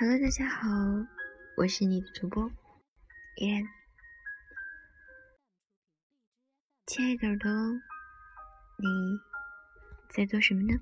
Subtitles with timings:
[0.00, 0.66] Hello，大家好，
[1.58, 2.50] 我是你的主播
[3.36, 3.62] 依然。
[6.86, 7.50] 亲爱的耳朵，
[8.78, 9.20] 你
[10.08, 10.80] 在做什么呢？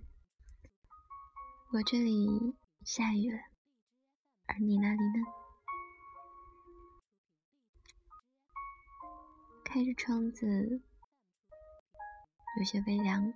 [1.73, 3.38] 我这里下雨了，
[4.46, 5.24] 而你那里呢？
[9.64, 10.80] 开着窗子，
[12.56, 13.32] 有些微凉。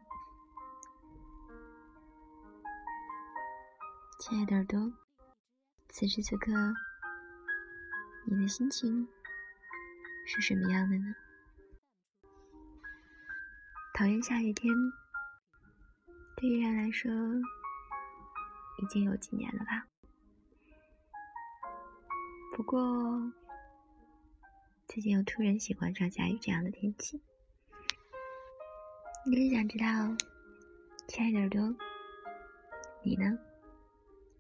[4.20, 4.78] 亲爱的耳朵，
[5.95, 6.51] 此时此刻，
[8.24, 9.06] 你的心情
[10.24, 11.15] 是什么样的呢？
[13.92, 14.74] 讨厌下雨天，
[16.34, 17.12] 对于人来说，
[18.82, 19.87] 已经有几年了吧。
[22.56, 23.30] 不过，
[24.88, 27.23] 最近又突然喜欢上下雨这样的天气。
[29.27, 29.84] 你是想知道，
[31.07, 31.76] 亲爱的耳朵，
[33.02, 33.38] 你呢？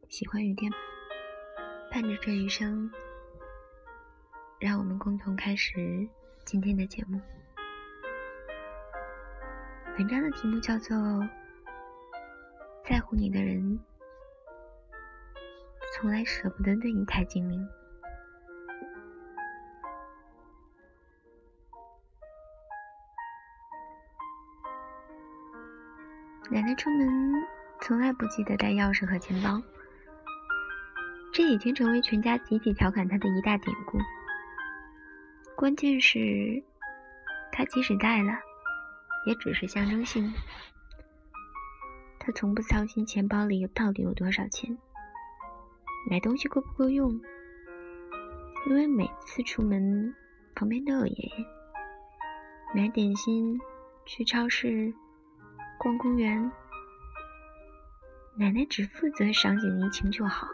[0.08, 0.72] 喜欢雨天，
[1.92, 2.90] 伴着这一声，
[4.58, 6.08] 让我们共同开始
[6.42, 7.20] 今天的节目。
[9.98, 10.96] 文章的题目叫做
[12.82, 13.78] 《在乎你的人，
[15.94, 17.60] 从来舍不得对你太精明》。
[26.50, 27.34] 奶奶出门
[27.82, 29.62] 从来不记得带钥匙和钱包。
[31.32, 33.98] 这已经成为全家集体调侃他的一大典故。
[35.56, 36.62] 关键是，
[37.50, 38.32] 他即使带了，
[39.26, 40.38] 也只是象征性的。
[42.18, 44.76] 他从不操心钱包里到底有多少钱，
[46.10, 47.18] 买东西够不够用，
[48.66, 50.14] 因为每次出门
[50.54, 51.46] 旁边都有爷爷。
[52.74, 53.58] 买点心、
[54.04, 54.92] 去超市、
[55.78, 56.52] 逛公园，
[58.36, 60.46] 奶奶只负责赏景怡情就好。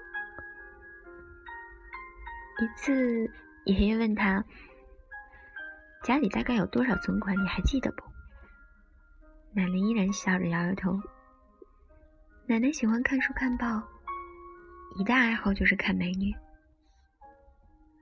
[2.60, 3.30] 一次，
[3.66, 4.44] 爷爷问他
[6.02, 7.36] ：“家里大概有多少存款？
[7.40, 8.02] 你还记得不？”
[9.54, 11.00] 奶奶依然笑着摇摇头。
[12.46, 13.80] 奶奶喜欢看书看报，
[14.98, 16.34] 一大爱好就是看美女。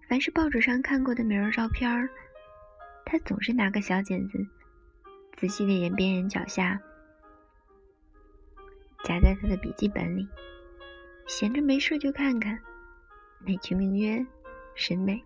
[0.09, 2.09] 凡是报纸上看过的美人照片儿，
[3.05, 4.39] 她总是拿个小剪子，
[5.35, 6.81] 仔细的沿边沿角下，
[9.05, 10.27] 夹在她的笔记本里，
[11.27, 12.59] 闲着没事就看看，
[13.45, 14.25] 美其名曰。
[14.77, 15.25] 审美。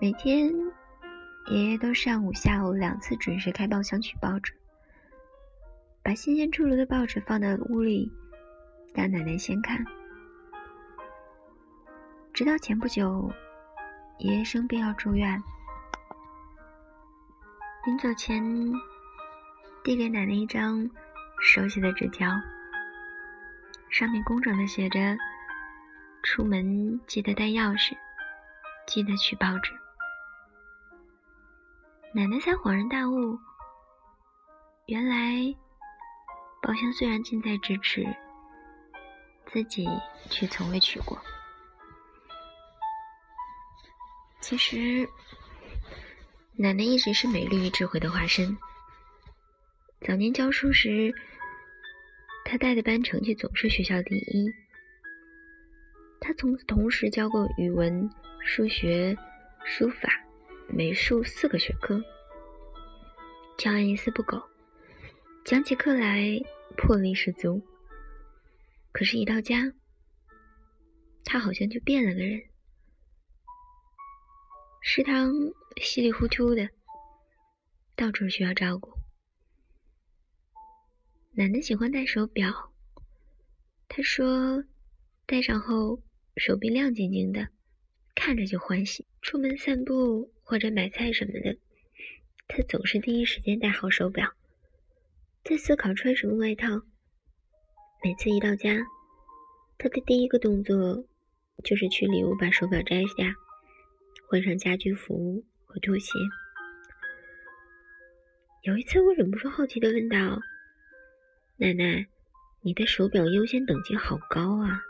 [0.00, 0.50] 每天，
[1.48, 4.52] 爷爷都上午、下午两次准时开报箱取报纸，
[6.02, 8.10] 把新鲜出炉的报纸放到屋里，
[8.94, 9.84] 让奶奶先看。
[12.32, 13.30] 直到前不久，
[14.18, 15.42] 爷爷生病要住院，
[17.86, 18.42] 临走前
[19.84, 20.90] 递给奶奶一张
[21.42, 22.30] 手写的纸条，
[23.90, 25.16] 上面工整的写着。
[26.26, 27.96] 出门记得带钥匙，
[28.84, 29.72] 记得取报纸。
[32.12, 33.38] 奶奶才恍然大悟，
[34.86, 35.54] 原来
[36.60, 38.04] 包厢虽然近在咫尺，
[39.46, 39.88] 自己
[40.28, 41.16] 却从未取过。
[44.40, 45.08] 其实，
[46.56, 48.58] 奶奶一直是美丽与智慧的化身。
[50.00, 51.14] 早年教书时，
[52.44, 54.52] 她带的班成绩总是学校第一。
[56.20, 58.10] 他从同时教过语文、
[58.40, 59.16] 数学、
[59.64, 60.08] 书法、
[60.68, 62.02] 美术四个学科，
[63.56, 64.42] 教案一丝不苟，
[65.44, 66.40] 讲起课来
[66.76, 67.62] 魄力十足。
[68.92, 69.72] 可是，一到家，
[71.24, 72.42] 他好像就变了个人。
[74.82, 75.32] 食堂
[75.76, 76.70] 稀里糊涂的，
[77.94, 78.92] 到处需要照顾。
[81.32, 82.72] 奶奶喜欢戴手表，
[83.88, 84.64] 她说，
[85.26, 86.02] 戴上后。
[86.38, 87.48] 手臂亮晶晶的，
[88.14, 89.06] 看着就欢喜。
[89.22, 91.56] 出门散步或者买菜什么的，
[92.46, 94.30] 他总是第一时间戴好手表，
[95.42, 96.68] 在思考穿什么外套。
[98.04, 98.76] 每次一到家，
[99.78, 101.06] 他的第一个动作
[101.64, 103.34] 就是去里屋把手表摘下，
[104.28, 106.10] 换上家居服和拖鞋。
[108.64, 110.38] 有一次，我忍不住好奇的问道
[111.56, 112.06] ：“奶奶，
[112.60, 114.82] 你的手表优先等级好高啊？”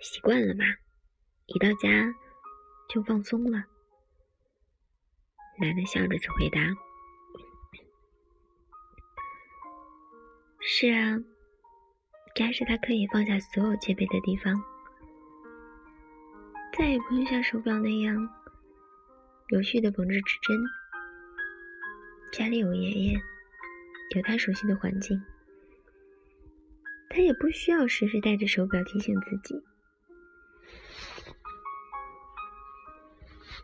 [0.00, 0.64] 习惯了吗？
[1.46, 2.14] 一到家
[2.88, 3.64] 就放松了。
[5.60, 6.60] 奶奶笑着回答
[10.60, 11.18] ：“是啊，
[12.34, 14.62] 家是他可以放下所有戒备的地方，
[16.76, 18.28] 再也不用像手表那样
[19.48, 20.56] 有序的绷着指针。
[22.32, 23.18] 家里有爷爷，
[24.14, 25.20] 有他熟悉的环境，
[27.08, 29.64] 他也不需要时时带着手表提醒自己。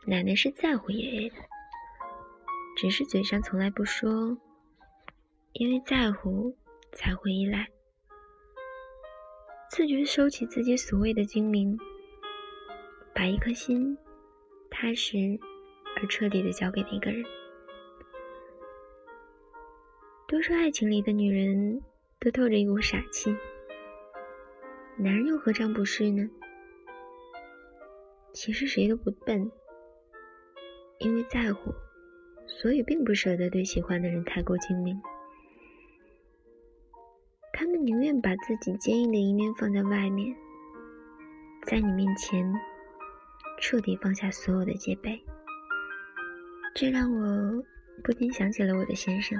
[0.07, 1.37] 奶奶是在乎爷爷的，
[2.77, 4.37] 只是嘴上从来不说，
[5.55, 6.55] 因为在乎
[6.93, 7.67] 才会依赖。
[9.71, 11.79] 自觉收起自己所谓的精明，
[13.15, 13.97] 把一颗心
[14.71, 15.17] 踏实
[15.97, 17.25] 而彻底的交给那个人。
[20.29, 21.81] 都说爱情里的女人
[22.21, 23.35] 都透着一股傻气，
[24.97, 26.29] 男人又何尝不是呢？
[28.35, 29.51] 其实谁都不笨。
[30.99, 31.75] 因为在乎，
[32.47, 35.01] 所以并不舍得对喜欢的人太过精明。
[37.53, 40.35] 他们宁愿把自己坚硬的一面放在外面，
[41.67, 42.53] 在你面前
[43.61, 45.23] 彻底放下所有的戒备。
[46.75, 47.63] 这让我
[48.03, 49.39] 不禁想起了我的先生。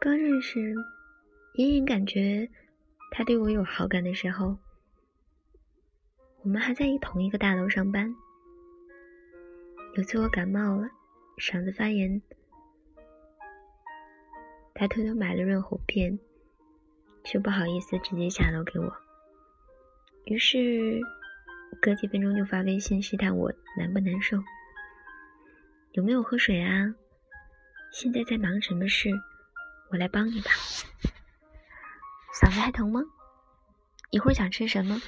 [0.00, 0.74] 刚认识，
[1.54, 2.50] 隐隐感觉
[3.12, 4.56] 他对我有好感的时候。
[6.44, 8.12] 我们还在一同一个大楼上班。
[9.94, 10.88] 有次我感冒了，
[11.38, 12.20] 嗓子发炎，
[14.74, 16.18] 他偷偷买了润喉片，
[17.22, 18.92] 却不好意思直接下楼给我。
[20.24, 21.00] 于是
[21.80, 24.42] 隔几分钟就发微信试探我难不难受，
[25.92, 26.92] 有没有喝水啊？
[27.92, 29.10] 现在在忙什么事？
[29.92, 30.50] 我来帮你吧。
[32.34, 33.00] 嗓子还疼吗？
[34.10, 35.00] 一会儿想吃什么？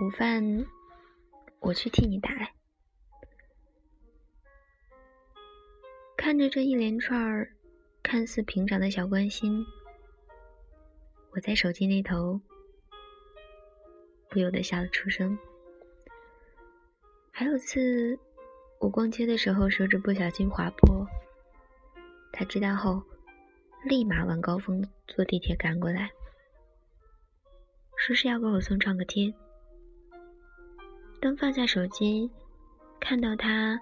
[0.00, 0.64] 午饭，
[1.58, 2.54] 我去替你打来。
[6.16, 7.48] 看着这一连串
[8.00, 9.66] 看似平常的小关心，
[11.32, 12.40] 我在手机那头
[14.30, 15.36] 不由得笑了出声。
[17.32, 18.16] 还有次，
[18.78, 21.04] 我逛街的时候手指不小心划破，
[22.32, 23.02] 他知道后，
[23.84, 26.12] 立马晚高峰坐地铁赶过来，
[27.96, 29.34] 说是要给我送创可贴。
[31.20, 32.30] 当放下手机，
[33.00, 33.78] 看到他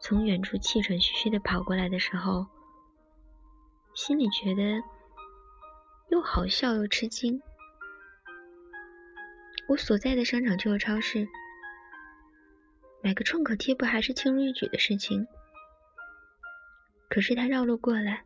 [0.00, 2.46] 从远处气喘吁吁的跑过来的时候，
[3.94, 4.82] 心里觉得
[6.08, 7.40] 又好笑又吃惊。
[9.68, 11.28] 我所在的商场就有超市，
[13.02, 15.26] 买个创可贴不还是轻而易举的事情？
[17.10, 18.24] 可是他绕路过来，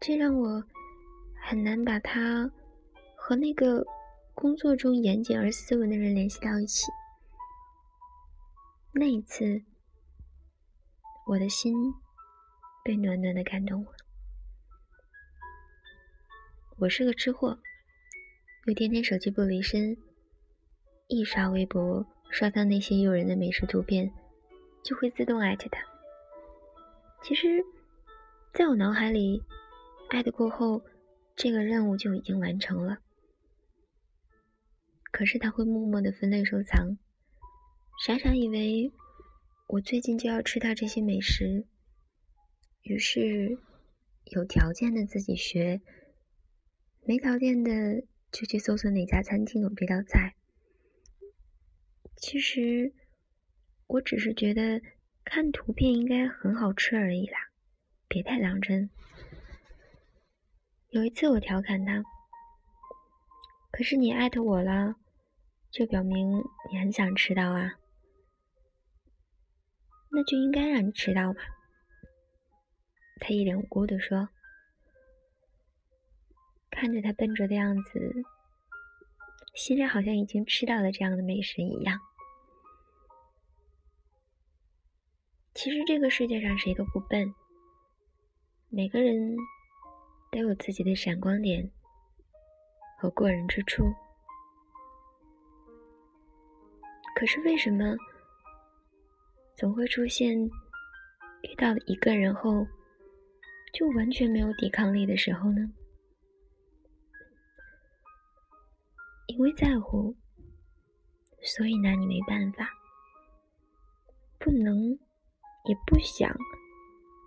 [0.00, 0.62] 这让我
[1.40, 2.50] 很难把他
[3.16, 3.84] 和那个。
[4.34, 6.86] 工作中严谨而斯文的人联系到一起，
[8.92, 9.62] 那一次，
[11.26, 11.74] 我的心
[12.84, 13.92] 被暖暖的感动了。
[16.78, 17.58] 我是个吃货，
[18.66, 19.96] 又天天手机不离身，
[21.06, 24.12] 一刷微博，刷到那些诱人的美食图片，
[24.82, 25.80] 就会自动艾特他。
[27.22, 27.64] 其实，
[28.52, 29.42] 在我脑海里，
[30.10, 30.82] 艾特过后，
[31.36, 32.98] 这个任务就已经完成了。
[35.14, 36.98] 可是他会默默的分类收藏，
[38.04, 38.92] 傻傻以为
[39.68, 41.68] 我最近就要吃到这些美食，
[42.82, 43.56] 于是
[44.24, 45.80] 有条件的自己学，
[47.06, 48.02] 没条件的
[48.32, 50.34] 就去搜索哪家餐厅有这道菜。
[52.16, 52.92] 其实
[53.86, 54.82] 我只是觉得
[55.24, 57.38] 看图片应该很好吃而已啦，
[58.08, 58.90] 别太当真。
[60.88, 62.02] 有一次我调侃他，
[63.70, 64.96] 可是你艾特我了。
[65.74, 66.30] 就表明
[66.70, 67.80] 你很想吃到啊，
[70.12, 71.40] 那就应该让你吃到嘛。
[73.18, 74.28] 他一脸无辜的说，
[76.70, 78.24] 看着他笨拙的样子，
[79.56, 81.98] 心里好像已经吃到了这样的美食一样。
[85.54, 87.34] 其实这个世界上谁都不笨，
[88.68, 89.34] 每个人
[90.30, 91.68] 都有自己的闪光点
[93.00, 93.92] 和过人之处。
[97.14, 97.96] 可是为什么
[99.56, 102.66] 总会出现遇到一个人后
[103.72, 105.72] 就完全没有抵抗力的时候呢？
[109.28, 110.14] 因为在乎，
[111.40, 112.68] 所以拿你没办法，
[114.38, 114.90] 不能
[115.64, 116.36] 也不想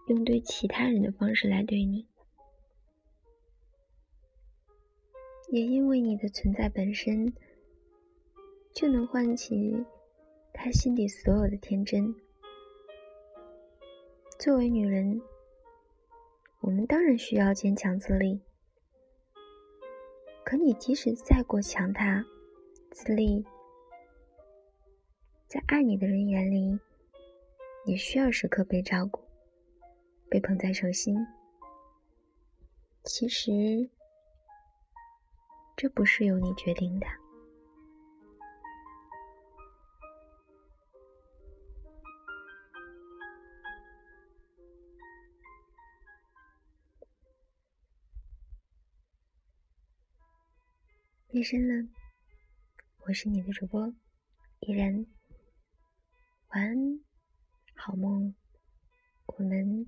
[0.10, 2.08] 用对其他人的方式来对你，
[5.50, 7.34] 也因为你的存在本身。
[8.78, 9.84] 就能唤起
[10.54, 12.14] 他心底所有的天真。
[14.38, 15.20] 作为女人，
[16.60, 18.40] 我们当然需要坚强自立。
[20.46, 22.24] 可你即使再过强大、
[22.92, 23.44] 自立，
[25.48, 26.80] 在爱你的人眼里，
[27.88, 29.24] 也需要时刻被照顾。
[30.30, 31.18] 被捧在手心。
[33.06, 33.90] 其实，
[35.76, 37.08] 这不是由你决定的。
[51.38, 51.88] 夜深了，
[53.06, 53.94] 我是你的主播
[54.62, 55.06] 依然。
[56.48, 57.00] 晚安，
[57.76, 58.34] 好梦，
[59.28, 59.86] 我们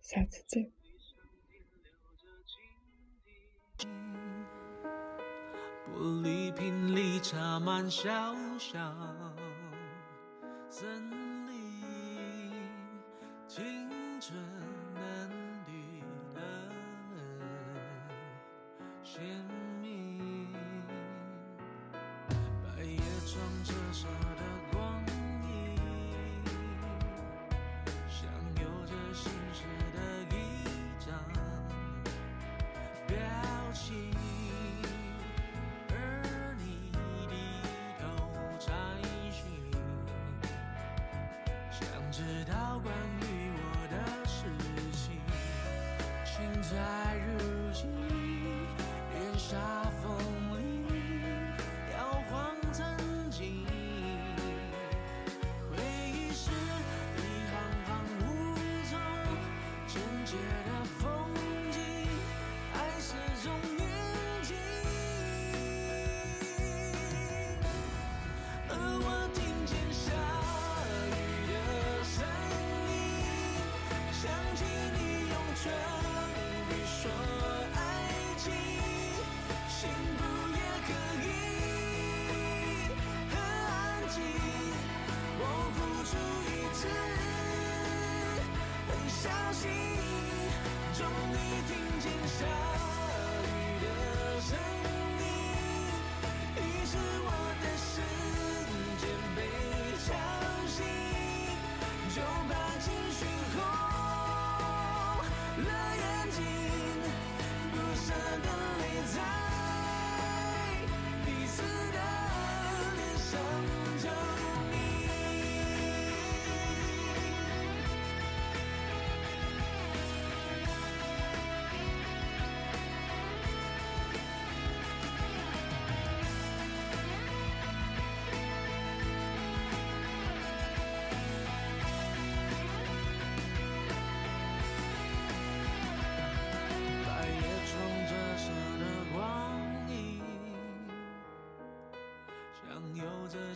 [0.00, 0.72] 下期见。
[5.92, 9.36] 玻璃瓶里插满小小
[10.70, 11.10] 森
[11.46, 12.54] 林，
[13.46, 14.59] 青春
[23.92, 24.06] 傻色
[24.36, 24.42] 的
[24.72, 25.02] 光
[25.48, 25.50] 影，
[28.08, 28.22] 像
[28.54, 29.58] 有着心事
[29.92, 29.98] 的
[30.30, 30.38] 一
[31.04, 31.08] 张
[33.08, 33.16] 表
[33.74, 34.14] 情，
[35.88, 35.92] 而
[36.56, 36.92] 你
[37.28, 37.34] 低
[37.98, 38.02] 头
[38.60, 38.70] 才
[39.32, 39.42] 行，
[41.72, 41.80] 想
[42.12, 43.58] 知道关于我
[43.90, 43.94] 的
[44.24, 44.38] 事
[44.92, 45.18] 情，
[46.24, 46.99] 请在。
[60.30, 60.79] Jedi.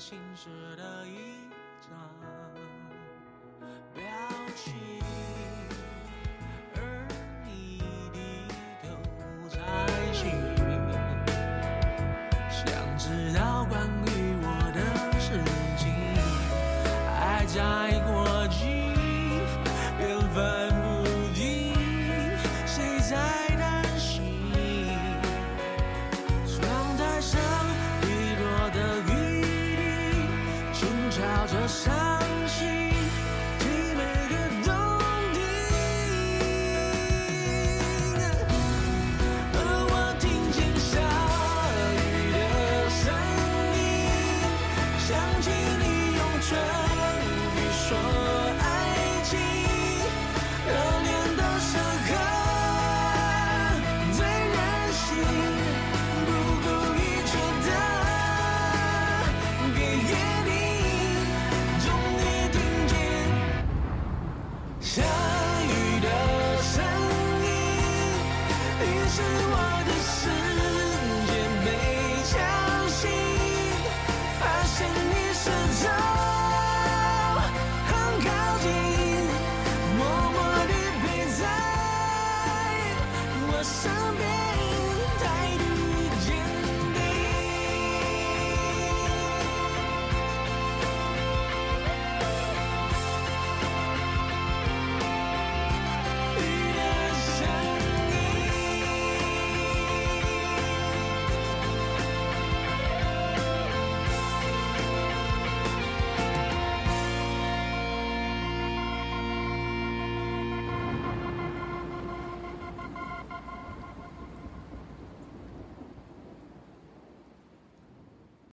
[0.07, 1.49] 心事的一
[1.81, 1.99] 张
[3.95, 4.05] 表
[4.55, 4.75] 情。
[6.75, 7.09] 而
[7.47, 7.79] 你
[8.13, 8.47] 低
[8.83, 10.54] 头在心。